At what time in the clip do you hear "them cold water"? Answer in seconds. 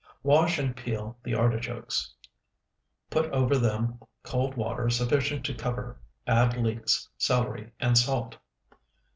3.55-4.89